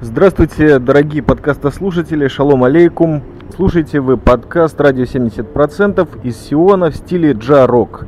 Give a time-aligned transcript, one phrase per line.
[0.00, 3.20] Здравствуйте, дорогие подкастослушатели, шалом алейкум.
[3.56, 8.06] Слушайте вы подкаст «Радио 70%» из Сиона в стиле джа-рок.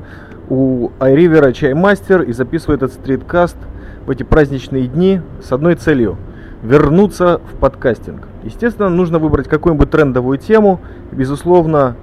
[0.48, 3.56] У Айривера чаймастер и записывает этот стриткаст
[4.06, 6.16] в эти праздничные дни с одной целью–
[6.63, 8.29] вернуться в подкастинг.
[8.45, 10.81] Естественно, нужно выбрать какую-нибудь трендовую тему.
[11.11, 11.97] Безусловно,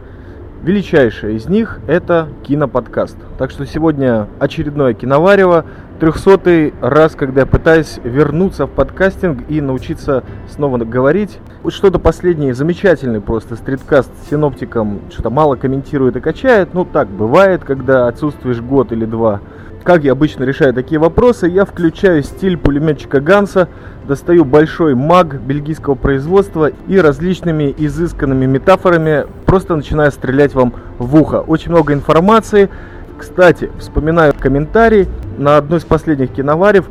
[0.63, 3.15] величайшая из них– это киноподкаст.
[3.37, 5.63] Так что сегодня очередное киноварево–
[5.99, 11.39] трехсотый раз, когда я пытаюсь вернуться в подкастинг и научиться снова говорить.
[11.63, 16.73] Вот что-то последнее, замечательный просто стриткаст с синоптиком, что-то мало комментирует и качает.
[16.73, 19.41] Ну так бывает, когда отсутствуешь год или два.
[19.83, 23.69] Как я обычно решаю такие вопросы, я включаю стиль пулеметчика Ганса,
[24.05, 31.39] достаю большой маг бельгийского производства и различными изысканными метафорами просто начинаю стрелять вам в ухо.
[31.39, 32.69] Очень много информации,
[33.17, 36.89] кстати, вспоминаю комментарий на одной из последних киноварев.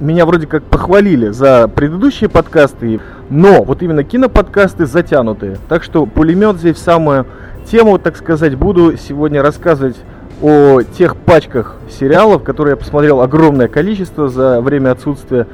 [0.00, 5.58] Меня вроде как похвалили за предыдущие подкасты, но вот именно киноподкасты затянутые.
[5.68, 7.26] Так что пулемет здесь в самую
[7.70, 9.96] тему, так сказать, буду сегодня рассказывать
[10.40, 15.46] о тех пачках сериалов, которые я посмотрел огромное количество за время отсутствия.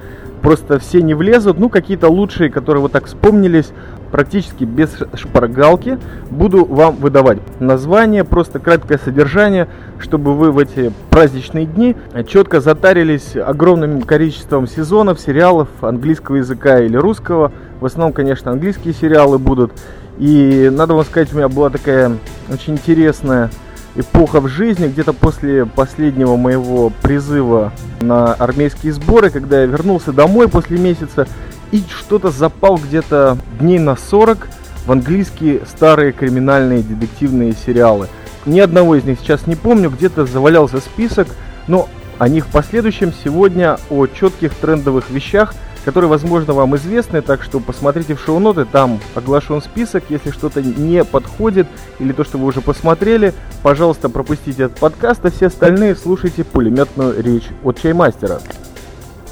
[0.43, 3.73] Просто все не влезут, ну какие-то лучшие, которые вот так вспомнились
[4.11, 5.99] практически без шпаргалки
[6.31, 13.37] буду вам выдавать название, просто краткое содержание, чтобы вы в эти праздничные дни четко затарились
[13.37, 17.53] огромным количеством сезонов, сериалов английского языка или русского.
[17.81, 19.73] В основном, конечно, английские сериалы будут.
[20.19, 22.13] И надо вам сказать, у меня была такая
[22.51, 23.51] очень интересная
[23.97, 30.49] эпоха в жизни, где-то после последнего моего призыва на армейские сборы, когда я вернулся домой
[30.49, 31.27] после месяца,
[31.73, 34.49] и что-то запал где-то дней на 40
[34.87, 38.09] в английские старые криминальные детективные сериалы.
[38.45, 41.29] Ни одного из них сейчас не помню, где-то завалялся список,
[41.67, 47.43] но о них в последующем сегодня о четких трендовых вещах, которые, возможно, вам известны, так
[47.43, 52.47] что посмотрите в шоу-ноты, там оглашен список, если что-то не подходит или то, что вы
[52.47, 58.41] уже посмотрели, пожалуйста, пропустите этот подкаст, а все остальные слушайте пулеметную речь от Чаймастера.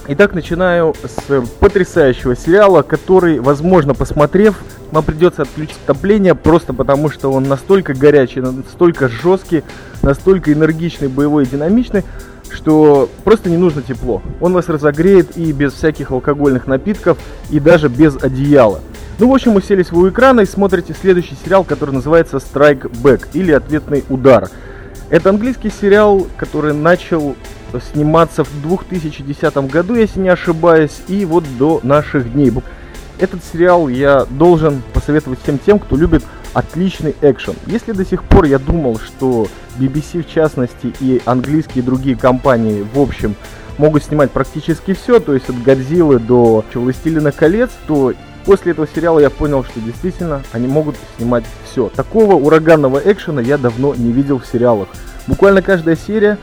[0.07, 4.57] Итак, начинаю с потрясающего сериала, который, возможно, посмотрев,
[4.91, 9.65] вам придется отключить отопление, просто потому что он настолько горячий, настолько жесткий,
[10.03, 12.05] настолько энергичный, боевой и динамичный,
[12.51, 14.21] что просто не нужно тепло.
[14.43, 17.17] Он вас разогреет и без всяких алкогольных напитков,
[17.49, 18.81] и даже без одеяла.
[19.19, 23.29] Ну, в общем, мы сели у экрана и смотрите следующий сериал, который называется Strike Back
[23.33, 24.51] или Ответный удар.
[25.09, 27.37] Это английский сериал, который начал
[27.81, 32.53] сниматься в 2010 году, если не ошибаюсь, и вот до наших дней.
[33.19, 37.55] Этот сериал я должен посоветовать всем тем, кто любит отличный экшен.
[37.67, 39.47] Если до сих пор я думал, что
[39.79, 43.35] BBC в частности и английские и другие компании в общем
[43.79, 48.13] могут снимать практически все, то есть от Годзиллы до Властелина колец, то
[48.45, 51.89] после этого сериала я понял, что действительно они могут снимать все.
[51.95, 54.89] Такого ураганного экшена я давно не видел в сериалах.
[55.27, 56.39] Буквально каждая серия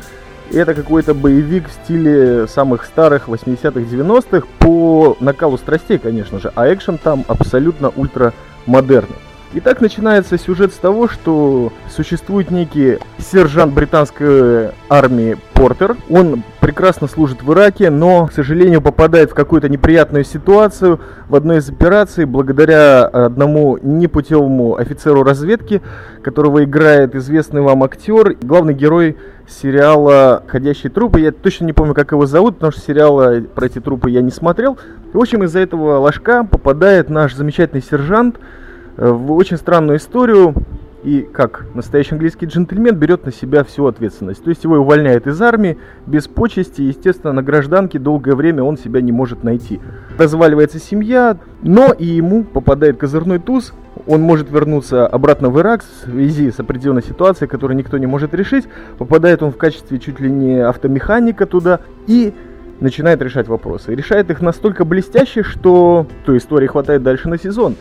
[0.57, 6.73] это какой-то боевик в стиле самых старых 80-х, 90-х по накалу страстей, конечно же, а
[6.73, 8.33] экшен там абсолютно ультра
[8.65, 9.17] модерный.
[9.53, 15.97] Итак, начинается сюжет с того, что существует некий сержант британской армии Портер.
[16.09, 21.57] Он прекрасно служит в Ираке, но, к сожалению, попадает в какую-то неприятную ситуацию в одной
[21.57, 25.81] из операций благодаря одному непутевому офицеру разведки,
[26.23, 29.17] которого играет известный вам актер, главный герой
[29.49, 31.19] сериала «Ходящие трупы».
[31.19, 34.31] Я точно не помню, как его зовут, потому что сериала про эти трупы я не
[34.31, 34.77] смотрел.
[35.11, 38.37] В общем, из-за этого ложка попадает наш замечательный сержант
[38.97, 40.53] в очень странную историю
[41.03, 44.43] и, как настоящий английский джентльмен, берет на себя всю ответственность.
[44.43, 49.01] То есть его увольняют из армии без почести, естественно, на гражданке долгое время он себя
[49.01, 49.79] не может найти.
[50.17, 53.73] Разваливается семья, но и ему попадает козырной туз,
[54.07, 58.33] он может вернуться обратно в Ирак в связи с определенной ситуацией, которую никто не может
[58.33, 58.65] решить.
[58.97, 62.33] Попадает он в качестве чуть ли не автомеханика туда и
[62.81, 63.93] начинает решать вопросы.
[63.93, 67.75] И решает их настолько блестяще, что той истории хватает дальше на сезон.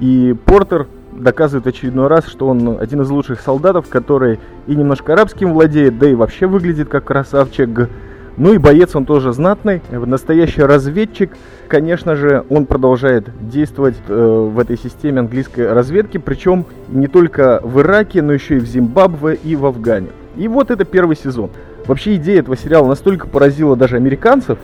[0.00, 5.52] И Портер доказывает очередной раз, что он один из лучших солдатов, который и немножко арабским
[5.52, 7.88] владеет, да и вообще выглядит как красавчик.
[8.36, 11.32] Ну и боец он тоже знатный, настоящий разведчик.
[11.68, 17.80] Конечно же, он продолжает действовать э, в этой системе английской разведки, причем не только в
[17.80, 20.08] Ираке, но еще и в Зимбабве и в Афгане.
[20.36, 21.50] И вот это первый сезон.
[21.86, 24.58] Вообще идея этого сериала настолько поразила даже американцев,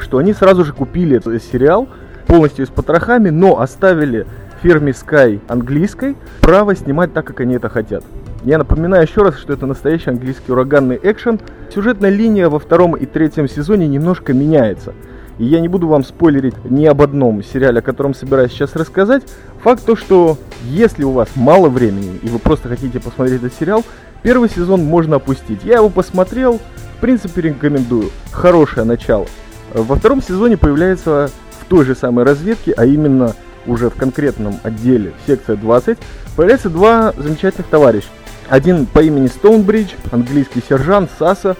[0.00, 1.88] что они сразу же купили этот сериал
[2.26, 4.26] полностью с потрохами, но оставили
[4.62, 8.04] фирме Sky английской право снимать так, как они это хотят.
[8.44, 11.40] Я напоминаю еще раз, что это настоящий английский ураганный экшен.
[11.74, 14.94] Сюжетная линия во втором и третьем сезоне немножко меняется.
[15.38, 19.22] И я не буду вам спойлерить ни об одном сериале, о котором собираюсь сейчас рассказать.
[19.62, 23.84] Факт то, что если у вас мало времени и вы просто хотите посмотреть этот сериал,
[24.22, 25.64] первый сезон можно опустить.
[25.64, 26.60] Я его посмотрел,
[26.96, 28.10] в принципе рекомендую.
[28.32, 29.26] Хорошее начало.
[29.72, 31.30] Во втором сезоне появляется
[31.60, 33.34] в той же самой разведке, а именно
[33.66, 35.98] уже в конкретном отделе, секция 20,
[36.36, 38.08] появляются два замечательных товарища.
[38.48, 41.56] Один по имени Стоунбридж, английский сержант Саса,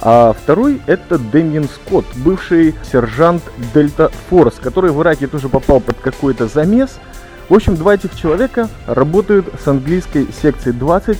[0.00, 3.42] а второй это Дэмиен Скотт, бывший сержант
[3.72, 6.98] Дельта Форс, который в Ираке тоже попал под какой-то замес.
[7.48, 11.16] В общем, два этих человека работают с английской секцией 20.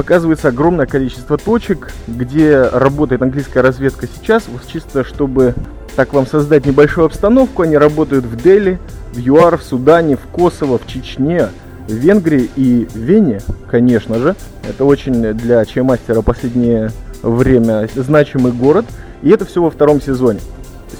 [0.00, 5.54] Показывается огромное количество точек, где работает английская разведка сейчас, вот чисто чтобы
[5.94, 7.60] так вам создать небольшую обстановку.
[7.60, 8.78] Они работают в Дели,
[9.12, 11.50] в ЮАР, в Судане, в Косово, в Чечне,
[11.86, 14.36] в Венгрии и Вене, конечно же.
[14.66, 16.92] Это очень для чаймастера последнее
[17.22, 18.86] время значимый город.
[19.20, 20.40] И это все во втором сезоне.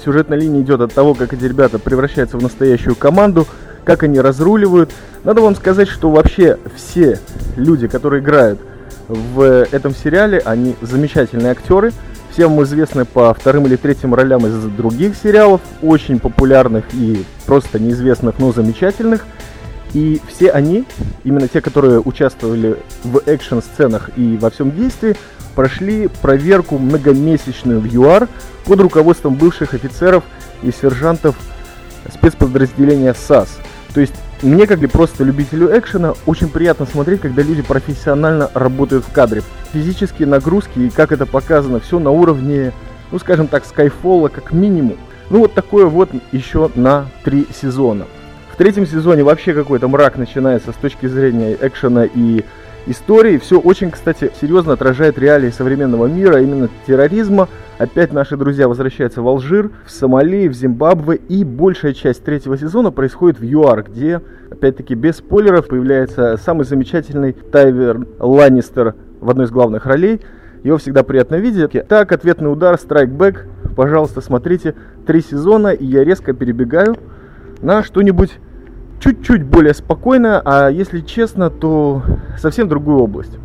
[0.05, 3.47] Сюжетная линия идет от того, как эти ребята превращаются в настоящую команду,
[3.83, 4.91] как они разруливают.
[5.23, 7.19] Надо вам сказать, что вообще все
[7.57, 8.59] люди, которые играют
[9.07, 11.91] в этом сериале, они замечательные актеры.
[12.31, 18.39] Всем известны по вторым или третьим ролям из других сериалов, очень популярных и просто неизвестных,
[18.39, 19.25] но замечательных.
[19.93, 20.85] И все они,
[21.25, 25.17] именно те, которые участвовали в экшн-сценах и во всем действии,
[25.55, 28.29] прошли проверку многомесячную в ЮАР
[28.63, 30.23] под руководством бывших офицеров
[30.63, 31.35] и сержантов
[32.13, 33.59] спецподразделения САС.
[33.93, 39.05] То есть мне, как и просто любителю экшена, очень приятно смотреть, когда люди профессионально работают
[39.05, 39.43] в кадре.
[39.71, 42.71] Физические нагрузки и как это показано, все на уровне,
[43.11, 44.97] ну скажем так, скайфола как минимум.
[45.29, 48.05] Ну вот такое вот еще на три сезона.
[48.51, 52.43] В третьем сезоне вообще какой-то мрак начинается с точки зрения экшена и
[52.87, 53.37] истории.
[53.37, 57.47] Все очень, кстати, серьезно отражает реалии современного мира, именно терроризма.
[57.77, 61.15] Опять наши друзья возвращаются в Алжир, в Сомали, в Зимбабве.
[61.15, 67.33] И большая часть третьего сезона происходит в ЮАР, где, опять-таки, без спойлеров, появляется самый замечательный
[67.33, 70.21] Тайвер Ланнистер в одной из главных ролей.
[70.63, 71.71] Его всегда приятно видеть.
[71.87, 73.47] Так, ответный удар, страйкбэк.
[73.75, 74.75] Пожалуйста, смотрите.
[75.07, 76.95] Три сезона, и я резко перебегаю
[77.61, 78.37] на что-нибудь
[79.01, 82.03] чуть-чуть более спокойно, а если честно, то
[82.37, 83.37] совсем другую область.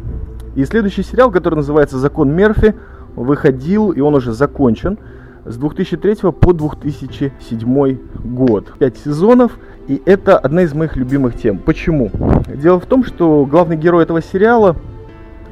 [0.55, 2.75] И следующий сериал, который называется «Закон Мерфи»,
[3.17, 4.99] выходил, и он уже закончен,
[5.47, 8.73] с 2003 по 2007 год.
[8.79, 9.59] Пять сезонов,
[9.89, 11.59] и это одна из моих любимых тем.
[11.59, 12.11] Почему?
[12.55, 14.77] Дело в том, что главный герой этого сериала,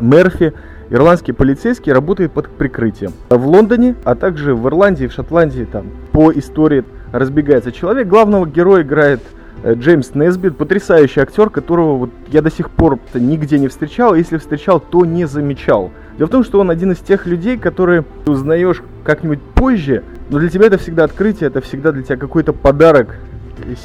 [0.00, 0.52] Мерфи,
[0.90, 3.12] ирландский полицейский, работает под прикрытием.
[3.30, 8.08] В Лондоне, а также в Ирландии, в Шотландии, там, по истории разбегается человек.
[8.08, 9.20] Главного героя играет
[9.64, 14.78] Джеймс Несбит, потрясающий актер, которого вот я до сих пор нигде не встречал, если встречал,
[14.78, 15.90] то не замечал.
[16.18, 20.48] Дело в том, что он один из тех людей, которые узнаешь как-нибудь позже, но для
[20.48, 23.16] тебя это всегда открытие, это всегда для тебя какой-то подарок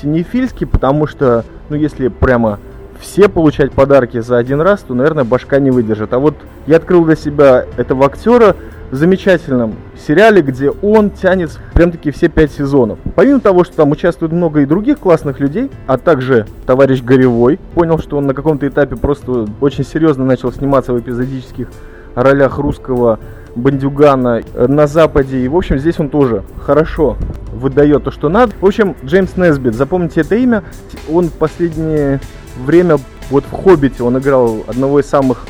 [0.02, 2.60] синефильский, потому что, ну, если прямо
[3.00, 6.14] все получать подарки за один раз, то, наверное, башка не выдержит.
[6.14, 6.36] А вот
[6.68, 8.56] я открыл для себя этого актера,
[8.96, 9.76] замечательном
[10.08, 13.00] сериале, где он тянет прям-таки все пять сезонов.
[13.16, 18.00] Помимо того, что там участвует много и других классных людей, а также товарищ Горевой, понял,
[18.00, 21.68] что он на каком-то этапе просто очень серьезно начал сниматься в эпизодических
[22.16, 23.20] ролях русского
[23.56, 25.40] бандюгана на Западе.
[25.40, 27.18] И, в общем, здесь он тоже хорошо
[27.54, 28.54] выдает то, что надо.
[28.60, 30.64] В общем, Джеймс Несбит, запомните это имя.
[31.10, 32.20] Он в последнее
[32.66, 32.98] время,
[33.30, 35.46] вот в «Хоббите» он играл одного из самых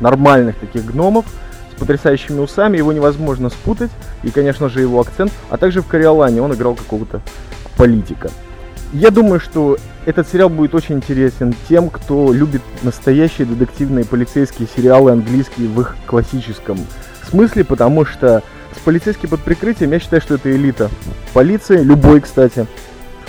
[0.00, 1.24] нормальных таких гномов
[1.74, 3.90] с потрясающими усами, его невозможно спутать,
[4.22, 7.20] и, конечно же, его акцент, а также в Кориолане он играл какого-то
[7.76, 8.30] политика.
[8.92, 9.76] Я думаю, что
[10.06, 15.96] этот сериал будет очень интересен тем, кто любит настоящие детективные полицейские сериалы английские в их
[16.06, 16.78] классическом
[17.28, 18.42] смысле, потому что
[18.76, 20.90] с полицейским под прикрытием я считаю, что это элита
[21.32, 22.66] полиции, любой, кстати,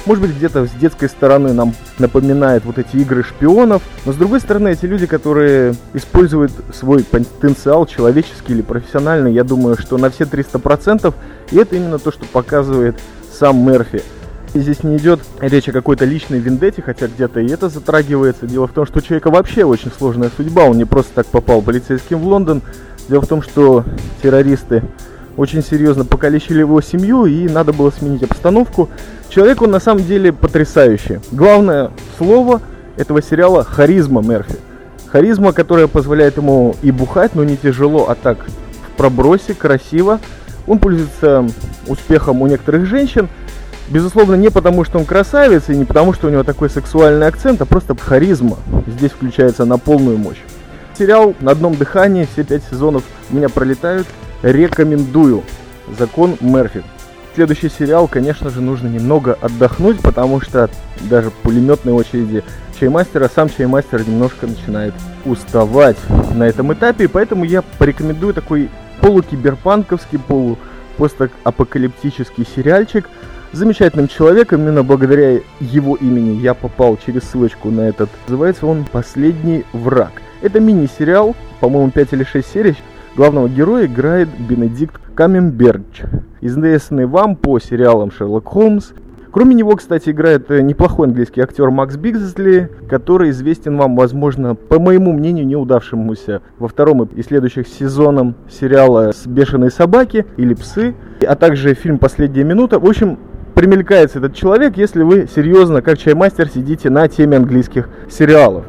[0.05, 4.39] может быть, где-то с детской стороны нам напоминает вот эти игры шпионов, но с другой
[4.39, 10.25] стороны, эти люди, которые используют свой потенциал человеческий или профессиональный, я думаю, что на все
[10.25, 11.13] 300%,
[11.51, 12.95] и это именно то, что показывает
[13.31, 14.01] сам Мерфи.
[14.53, 18.47] И здесь не идет речь о какой-то личной вендете, хотя где-то и это затрагивается.
[18.47, 21.61] Дело в том, что у человека вообще очень сложная судьба, он не просто так попал
[21.61, 22.61] полицейским в Лондон.
[23.09, 23.83] Дело в том, что
[24.23, 24.81] террористы
[25.35, 28.89] очень серьезно покалечили его семью, и надо было сменить обстановку.
[29.35, 31.19] Человек он на самом деле потрясающий.
[31.33, 32.61] Главное слово
[32.95, 34.55] этого сериала– харизма Мерфи.
[35.07, 40.21] Харизма, которая позволяет ему и бухать, но не тяжело, а так в пробросе, красиво.
[40.67, 41.45] Он пользуется
[41.85, 43.27] успехом у некоторых женщин,
[43.87, 47.61] Безусловно, не потому, что он красавец, и не потому, что у него такой сексуальный акцент,
[47.61, 50.41] а просто харизма здесь включается на полную мощь.
[50.97, 54.07] Сериал на одном дыхании, все пять сезонов у меня пролетают.
[54.41, 55.43] Рекомендую.
[55.99, 56.83] Закон Мерфи.
[57.35, 60.69] Следующий сериал, конечно же, нужно немного отдохнуть, потому что
[61.09, 62.43] даже пулеметной очереди
[62.79, 64.93] чаймастера, сам чаймастер немножко начинает
[65.25, 65.97] уставать
[66.33, 68.69] на этом этапе, поэтому я порекомендую такой
[69.01, 73.09] полукиберпанковский, полупостапокалиптический сериальчик
[73.51, 78.09] замечательным человеком, именно благодаря его имени я попал через ссылочку на этот.
[78.27, 80.21] Называется он «Последний враг».
[80.41, 82.75] Это мини-сериал, по-моему, 5 или 6 серий.
[83.15, 86.01] Главного героя играет Бенедикт Камемберч,
[86.45, 88.91] известный вам по сериалам «Шерлок Холмс»,
[89.35, 94.79] Кроме него, кстати, играет э, неплохой английский актер Макс Бигзли, который известен вам, возможно, по
[94.79, 100.95] моему мнению, неудавшемуся во втором и следующих сезонам сериала «Бешеные собаки» или «Псы»,
[101.27, 102.79] а также фильм «Последняя минута».
[102.79, 103.19] В общем,
[103.55, 108.63] примелькается этот человек, если вы серьезно, как чаймастер, сидите на теме английских сериалов.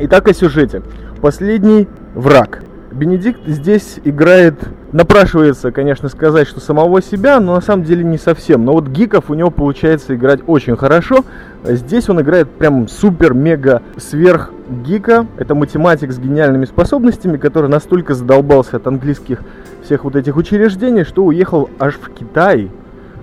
[0.00, 0.82] Итак, о сюжете.
[1.20, 2.64] Последний враг.
[2.94, 4.54] Бенедикт здесь играет,
[4.92, 8.64] напрашивается, конечно, сказать, что самого себя, но на самом деле не совсем.
[8.64, 11.24] Но вот гиков у него получается играть очень хорошо.
[11.64, 14.52] Здесь он играет прям супер-мега сверх
[14.86, 15.26] гика.
[15.38, 19.40] Это математик с гениальными способностями, который настолько задолбался от английских
[19.82, 22.70] всех вот этих учреждений, что уехал аж в Китай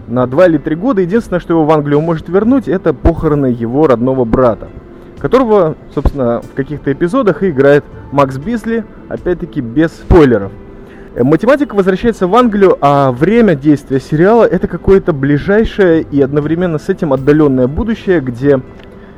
[0.10, 1.00] на 2 или 3 года.
[1.00, 4.68] Единственное, что его в Англию может вернуть, это похороны его родного брата
[5.22, 10.52] которого, собственно, в каких-то эпизодах и играет Макс Бизли, опять-таки без спойлеров.
[11.14, 16.90] Э, математика возвращается в Англию, а время действия сериала это какое-то ближайшее и одновременно с
[16.90, 18.62] этим отдаленное будущее, где,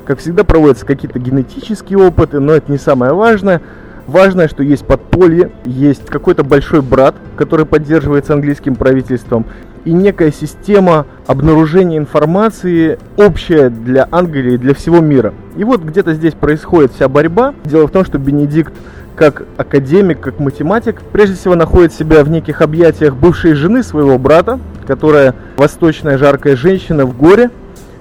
[0.04, 3.62] как всегда, проводятся какие-то генетические опыты, но это не самое важное.
[4.06, 9.46] Важное, что есть подполье, есть какой-то большой брат, который поддерживается английским правительством,
[9.84, 15.34] и некая система обнаружения информации общая для Англии и для всего мира.
[15.56, 17.54] И вот где-то здесь происходит вся борьба.
[17.64, 18.72] Дело в том, что Бенедикт
[19.16, 24.58] как академик, как математик, прежде всего находит себя в неких объятиях бывшей жены своего брата,
[24.86, 27.50] которая восточная жаркая женщина в горе,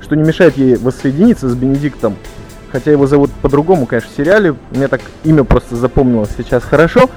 [0.02, 2.16] что не мешает ей воссоединиться с Бенедиктом.
[2.72, 4.56] Хотя его зовут по-другому, конечно, в сериале.
[4.72, 7.08] Мне так имя просто запомнилось сейчас хорошо.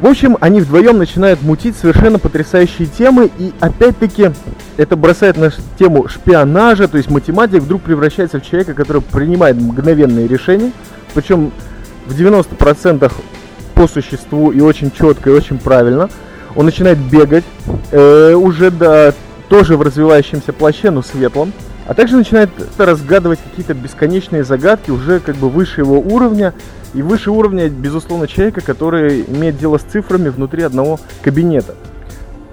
[0.00, 4.30] В общем, они вдвоем начинают мутить совершенно потрясающие темы, и опять-таки
[4.76, 10.28] это бросает на тему шпионажа, то есть математик вдруг превращается в человека, который принимает мгновенные
[10.28, 10.70] решения,
[11.14, 11.50] причем
[12.06, 13.12] в 90%
[13.74, 16.08] по существу и очень четко, и очень правильно.
[16.54, 17.44] Он начинает бегать,
[17.90, 19.12] э, уже да,
[19.48, 21.52] тоже в развивающемся плаще, но светлом,
[21.88, 26.54] а также начинает разгадывать какие-то бесконечные загадки уже как бы выше его уровня,
[26.94, 31.74] и выше уровня, безусловно, человека, который имеет дело с цифрами внутри одного кабинета.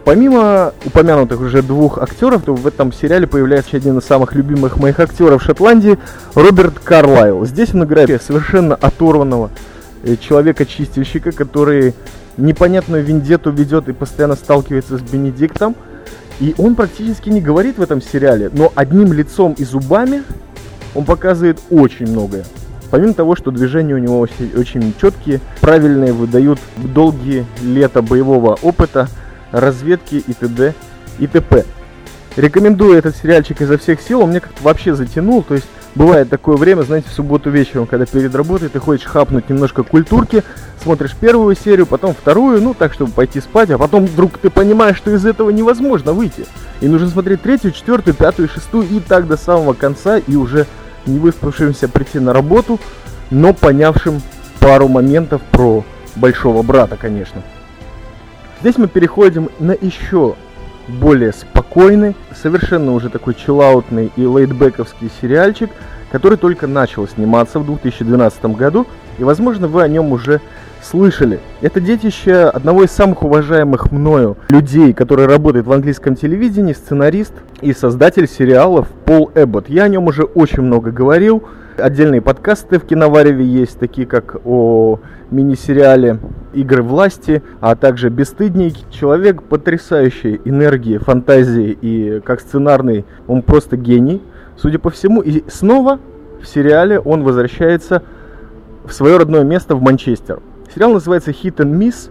[0.06, 5.00] Помимо упомянутых уже двух актеров, то в этом сериале появляется один из самых любимых моих
[5.00, 5.98] актеров Шотландии,
[6.34, 7.46] Роберт Карлайл.
[7.46, 9.50] Здесь он играет совершенно оторванного
[10.04, 11.94] э, человека-чистильщика, который
[12.38, 15.76] непонятную вендету ведет и постоянно сталкивается с Бенедиктом.
[16.40, 20.24] И он практически не говорит в этом сериале, но одним лицом и зубами
[20.94, 22.46] он показывает очень многое.
[22.92, 29.10] Помимо того, что движения у него очень, четкие, правильные, выдают долгие лета боевого опыта,
[29.52, 30.74] разведки и т.д.
[31.20, 31.66] и т.п.
[32.36, 36.58] Рекомендую этот сериальчик изо всех сил, он мне как-то вообще затянул, то есть бывает такое
[36.58, 40.44] время, знаете, в субботу вечером, когда перед работой ты хочешь хапнуть немножко культурки,
[40.84, 44.98] смотришь первую серию, потом вторую, ну так, чтобы пойти спать, а потом вдруг ты понимаешь,
[44.98, 46.46] что из этого невозможно выйти.
[46.82, 50.68] И нужно смотреть третью, четвертую, пятую, шестую и так до самого конца, и уже
[51.06, 52.80] не выспавшимся прийти на работу,
[53.32, 54.22] но понявшим
[54.60, 55.84] пару моментов про
[56.16, 57.42] большого брата, конечно.
[58.62, 60.36] Здесь мы переходим на еще
[60.88, 61.34] более
[61.66, 65.70] спокойный, совершенно уже такой чиллаутный и лейтбековский сериальчик,
[66.12, 68.86] который только начал сниматься в 2012 году,
[69.18, 70.42] и, возможно, вы о нем уже
[70.82, 71.40] слышали.
[71.62, 77.74] Это детище одного из самых уважаемых мною людей, который работает в английском телевидении, сценарист и
[77.74, 79.68] создатель сериалов Пол Эббот.
[79.68, 81.44] Я о нем уже очень много говорил.
[81.78, 86.20] Отдельные подкасты в Киновареве есть, такие как о мини-сериале
[86.54, 88.76] «Игры власти», а также «Бесстыдник».
[88.92, 94.22] Человек потрясающей энергии, фантазии и как сценарный он просто гений,
[94.56, 95.22] судя по всему.
[95.22, 96.00] И снова
[96.42, 98.04] в сериале он возвращается
[98.86, 100.40] в свое родное место в Манчестер.
[100.74, 102.10] Сериал называется Hit and Miss.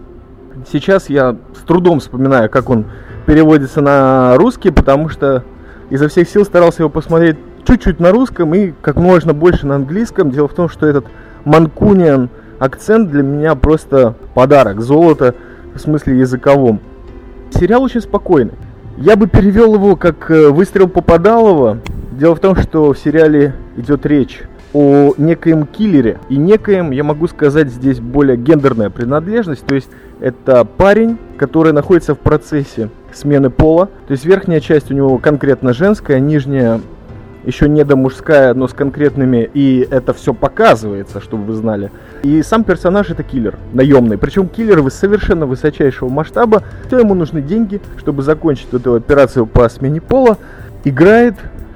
[0.71, 2.85] Сейчас я с трудом вспоминаю, как он
[3.25, 5.43] переводится на русский, потому что
[5.89, 10.31] изо всех сил старался его посмотреть чуть-чуть на русском и как можно больше на английском.
[10.31, 11.05] Дело в том, что этот
[11.43, 12.29] манкуниан
[12.59, 15.35] акцент для меня просто подарок, золото
[15.73, 16.79] в смысле языковом.
[17.51, 18.53] Сериал очень спокойный.
[18.97, 21.79] Я бы перевел его как э, «Выстрел Попадалова».
[22.11, 24.41] Дело в том, что в сериале идет речь
[24.73, 26.19] о некоем киллере.
[26.29, 29.65] И некоем, я могу сказать, здесь более гендерная принадлежность.
[29.65, 29.89] То есть
[30.21, 33.87] это парень, который находится в процессе смены пола.
[34.07, 36.79] То есть верхняя часть у него конкретно женская, нижняя
[37.45, 41.91] еще не до мужская, но с конкретными, и это все показывается, чтобы вы знали.
[42.23, 44.17] И сам персонаж это киллер, наемный.
[44.17, 46.63] Причем киллер совершенно высочайшего масштаба.
[46.87, 50.37] Все ему нужны деньги, чтобы закончить эту операцию по смене пола.
[50.83, 51.35] Играет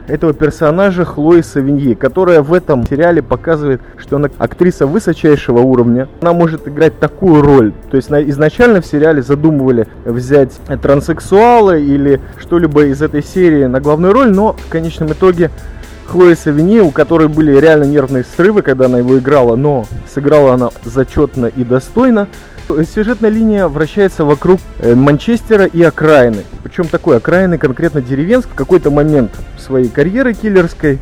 [0.10, 6.08] этого персонажа Хлои Савиньи, которая в этом сериале показывает, что она актриса высочайшего уровня.
[6.22, 7.74] Она может играть такую роль.
[7.92, 10.52] То есть изначально в сериале задумывали взять
[10.82, 15.52] транссексуала или что-либо из этой серии на главную роль, но в конечном итоге
[16.08, 20.70] Хлои Савини, у которой были реально нервные срывы, когда она его играла, но сыграла она
[20.84, 22.28] зачетно и достойно.
[22.70, 26.44] Сюжетная линия вращается вокруг э, Манчестера и окраины.
[26.62, 28.50] Причем такой окраины конкретно деревенск.
[28.50, 31.00] В какой-то момент своей карьеры киллерской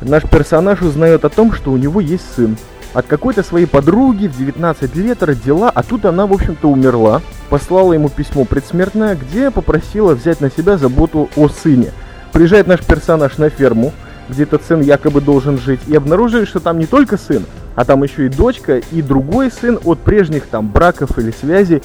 [0.00, 2.56] наш персонаж узнает о том, что у него есть сын.
[2.94, 7.20] От какой-то своей подруги в 19 лет родила, а тут она, в общем-то, умерла.
[7.50, 11.90] Послала ему письмо предсмертное, где попросила взять на себя заботу о сыне.
[12.32, 13.92] Приезжает наш персонаж на ферму,
[14.28, 17.44] где этот сын якобы должен жить, и обнаруживает, что там не только сын,
[17.78, 21.80] а там еще и дочка, и другой сын от прежних там браков или связей.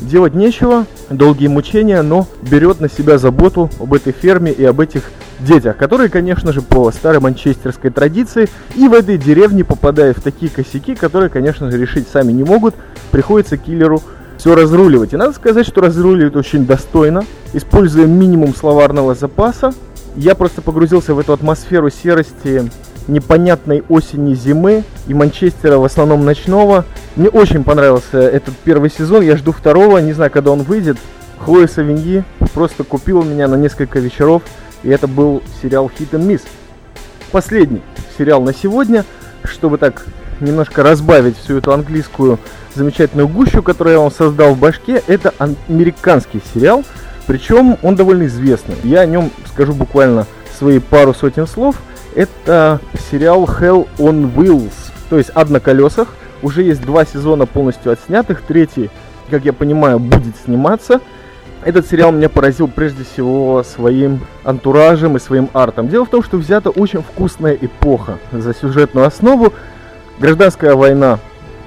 [0.00, 5.02] Делать нечего, долгие мучения, но берет на себя заботу об этой ферме и об этих
[5.40, 10.48] детях, которые, конечно же, по старой манчестерской традиции и в этой деревне попадают в такие
[10.48, 12.76] косяки, которые, конечно же, решить сами не могут,
[13.10, 14.00] приходится киллеру
[14.38, 15.12] все разруливать.
[15.12, 19.74] И надо сказать, что разруливает очень достойно, используя минимум словарного запаса,
[20.14, 22.70] я просто погрузился в эту атмосферу серости
[23.08, 26.84] непонятной осени зимы и Манчестера в основном ночного.
[27.16, 30.96] Мне очень понравился этот первый сезон, я жду второго, не знаю, когда он выйдет.
[31.38, 34.42] Хлоя Савиньи просто купила меня на несколько вечеров,
[34.82, 36.42] и это был сериал Hit and Miss.
[37.32, 37.82] Последний
[38.16, 39.04] сериал на сегодня,
[39.44, 40.06] чтобы так
[40.40, 42.38] немножко разбавить всю эту английскую
[42.74, 46.84] замечательную гущу, которую я вам создал в башке, это американский сериал–
[47.26, 48.76] причем он довольно известный.
[48.82, 50.26] Я о нем скажу буквально
[50.58, 51.76] свои пару сотен слов.
[52.14, 54.72] Это сериал Hell on Wheels,
[55.08, 56.08] то есть ад на колесах.
[56.42, 58.42] Уже есть два сезона полностью отснятых.
[58.42, 58.90] Третий,
[59.30, 61.00] как я понимаю, будет сниматься.
[61.64, 65.88] Этот сериал меня поразил прежде всего своим антуражем и своим артом.
[65.88, 69.52] Дело в том, что взята очень вкусная эпоха за сюжетную основу.
[70.18, 71.20] Гражданская война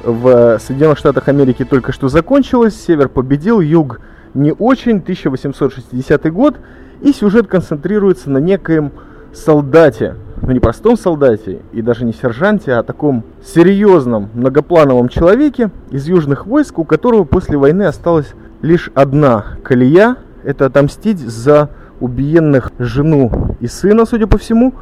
[0.03, 2.75] в Соединенных Штатах Америки только что закончилась.
[2.75, 4.01] Север победил, юг
[4.33, 6.57] не очень, 1860 год,
[7.01, 8.91] и сюжет концентрируется на некоем
[9.33, 16.07] солдате, ну не простом солдате и даже не сержанте, а таком серьезном многоплановом человеке из
[16.07, 23.55] южных войск, у которого после войны осталась лишь одна колея, это отомстить за убиенных жену
[23.59, 24.73] и сына, судя по всему,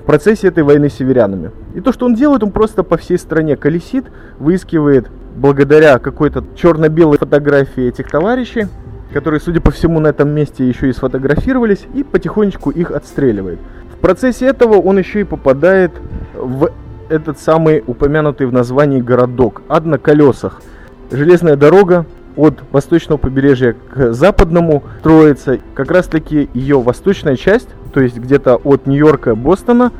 [0.00, 1.50] в процессе этой войны с северянами.
[1.74, 4.04] И то, что он делает, он просто по всей стране колесит,
[4.38, 8.68] выискивает благодаря какой-то черно-белой фотографии этих товарищей,
[9.12, 13.58] которые, судя по всему, на этом месте еще и сфотографировались, и потихонечку их отстреливает.
[13.98, 15.90] В процессе этого он еще и попадает
[16.32, 16.70] в
[17.08, 20.62] этот самый упомянутый в названии городок, ад на колесах.
[21.10, 22.06] Железная дорога
[22.36, 28.54] от восточного побережья к западному строится как раз таки ее восточная часть, то есть где-то
[28.62, 29.90] от Нью-Йорка, Бостона,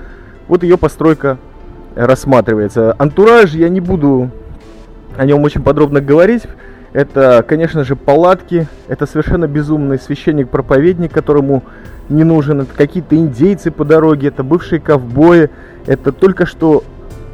[0.47, 1.37] вот ее постройка
[1.97, 2.95] рассматривается.
[2.99, 4.31] Антураж я не буду
[5.17, 6.45] о нем очень подробно говорить,
[6.93, 11.65] это, конечно же, палатки, это совершенно безумный священник-проповедник, которому
[12.09, 15.51] не нужен, это какие-то индейцы по дороге, это бывшие ковбои,
[15.87, 16.85] это только что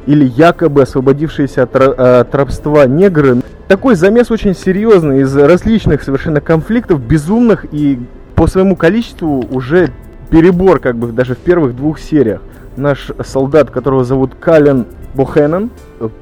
[0.05, 3.37] или якобы освободившиеся от, от рабства негры.
[3.67, 7.99] Такой замес очень серьезный из различных совершенно конфликтов, безумных и
[8.35, 9.89] по своему количеству уже
[10.29, 12.41] перебор как бы даже в первых двух сериях.
[12.77, 14.85] Наш солдат, которого зовут Кален
[15.15, 15.71] Бохенен,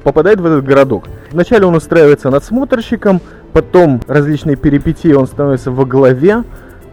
[0.04, 1.04] попадает в этот городок.
[1.32, 3.20] Вначале он устраивается надсмотрщиком,
[3.52, 6.44] потом различные перипетии он становится во главе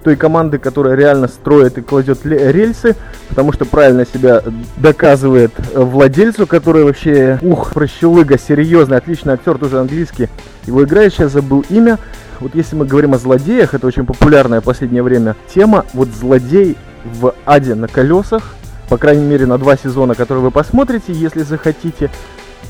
[0.04, 2.96] той команды, которая реально строит и кладет рельсы,
[3.30, 4.42] потому что правильно себя
[4.78, 10.28] доказывает владельцу, который вообще, ух, прощелыга, серьезный, отличный актер, тоже английский.
[10.66, 11.98] Его играет, сейчас забыл имя.
[12.40, 16.76] Вот если мы говорим о злодеях, это очень популярная в последнее время тема, вот злодей
[17.06, 18.56] в аде на колесах,
[18.90, 22.10] по крайней мере на два сезона, которые вы посмотрите, если захотите,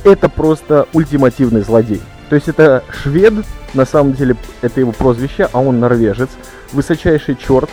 [0.04, 2.02] это просто ультимативный злодей.
[2.30, 3.34] То есть это швед,
[3.74, 6.30] на самом деле это его прозвище, а он норвежец,
[6.74, 7.70] высочайший черт,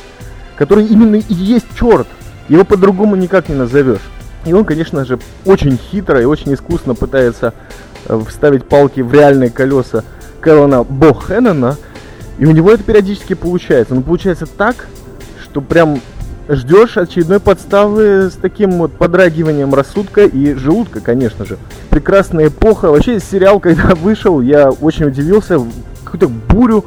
[0.56, 2.06] который именно и есть черт.
[2.48, 4.00] Его по-другому никак не назовешь.
[4.44, 7.52] И он, конечно же, очень хитро и очень искусно пытается
[8.06, 10.04] э, вставить палки в реальные колеса
[10.40, 11.76] Кэллона Бохеннона.
[12.38, 13.94] И у него это периодически получается.
[13.94, 14.87] Но получается так,
[15.42, 16.00] что прям
[16.48, 21.58] ждешь очередной подставы с таким вот подрагиванием рассудка и желудка, конечно же.
[21.90, 22.90] Прекрасная эпоха.
[22.90, 25.61] Вообще сериал, когда вышел, я очень удивился.
[26.04, 26.87] Какую-то бурю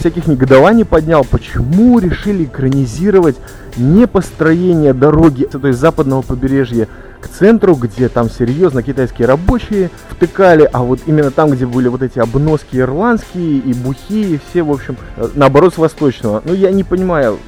[0.00, 3.36] всяких негодований поднял, почему решили экранизировать
[3.76, 6.88] не построение дороги, то есть западного побережья
[7.20, 12.02] к центру, где там серьезно китайские рабочие втыкали, а вот именно там, где были вот
[12.02, 16.42] эти обноски ирландские и бухи, все, в общем, э, наоборот, с восточного.
[16.44, 17.38] Ну, я не понимаю,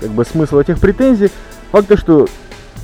[0.00, 1.30] как бы, смысл этих претензий.
[1.72, 2.28] Факт то, что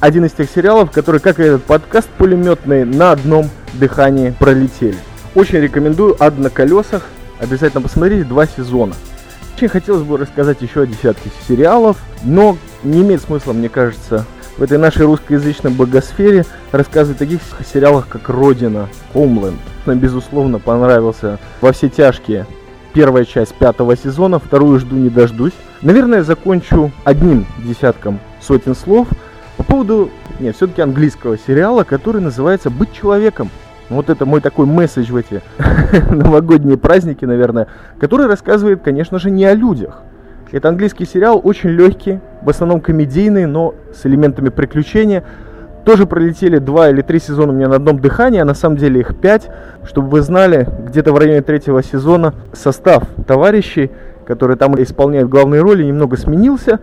[0.00, 4.96] один из тех сериалов, которые, как и этот подкаст пулеметный, на одном дыхании пролетели.
[5.34, 7.02] Очень рекомендую «Ад на колесах».
[7.38, 8.94] Обязательно посмотрите два сезона.
[9.60, 14.24] Очень хотелось бы рассказать еще о десятке сериалов, но не имеет смысла, мне кажется,
[14.56, 19.58] в этой нашей русскоязычной благосфере рассказывать о таких сериалах, как «Родина», «Homeland».
[19.84, 22.46] Нам, безусловно, понравился «Во все тяжкие»
[22.94, 25.52] первая часть пятого сезона, вторую жду не дождусь.
[25.82, 29.08] Наверное, закончу одним десятком сотен слов
[29.58, 33.50] по поводу, нет, все-таки английского сериала, который называется «Быть человеком».
[33.90, 35.42] Вот это мой такой месседж в эти
[36.10, 37.66] новогодние праздники, наверное,
[37.98, 40.02] который рассказывает, конечно же, не о людях.
[40.52, 45.24] Это английский сериал, очень легкий, в основном комедийный, но с элементами приключения.
[45.84, 49.00] Тоже пролетели два или три сезона у меня на одном дыхании, а на самом деле
[49.00, 49.48] их пять.
[49.84, 53.90] Чтобы вы знали, где-то в районе третьего сезона состав товарищей,
[54.26, 56.80] которые там исполняют главные роли, немного сменился.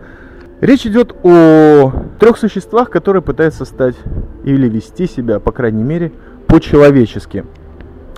[0.60, 3.94] Речь идет о трех существах, которые пытаются стать
[4.44, 6.10] или вести себя, по крайней мере,
[6.48, 7.44] по-человечески.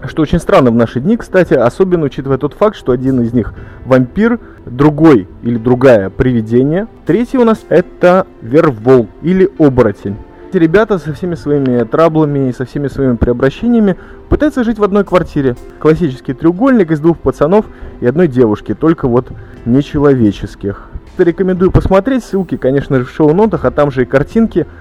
[0.03, 3.53] Что очень странно в наши дни, кстати, особенно учитывая тот факт, что один из них
[3.85, 10.16] вампир, другой или другая привидение, третий у нас это вервол или оборотень.
[10.49, 13.97] Эти ребята со всеми своими траблами и со всеми своими преобращениями
[14.31, 15.57] пытаются жить в одной квартире.
[15.79, 17.66] Классический треугольник из двух пацанов
[18.01, 19.29] и одной девушки, только вот
[19.66, 20.88] нечеловеческих.
[21.19, 24.66] Рекомендую посмотреть, ссылки, конечно же, в шоу-нотах, а там же и картинки–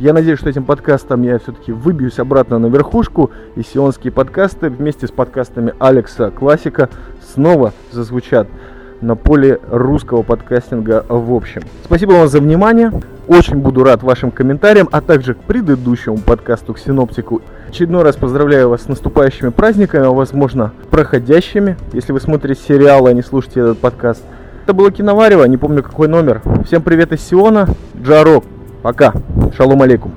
[0.00, 5.06] я надеюсь, что этим подкастом я все-таки выбьюсь обратно на верхушку, и сионские подкасты вместе
[5.06, 6.88] с подкастами Алекса Классика
[7.34, 8.48] снова зазвучат
[9.02, 11.62] на поле русского подкастинга в общем.
[11.84, 12.92] Спасибо вам за внимание.
[13.28, 17.42] Очень буду рад вашим комментариям, а также к предыдущему подкасту, к синоптику.
[17.68, 23.12] Очередной раз поздравляю вас с наступающими праздниками, а возможно проходящими, если вы смотрите сериалы, а
[23.12, 24.22] не слушаете этот подкаст.
[24.64, 26.40] Это было Киноварево, не помню какой номер.
[26.64, 27.68] Всем привет из Сиона,
[28.02, 28.44] Джарок.
[28.82, 29.12] Пока.
[29.56, 30.12] Шалом алейкум.